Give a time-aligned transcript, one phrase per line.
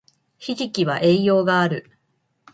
[0.39, 1.91] ひじきは栄養がある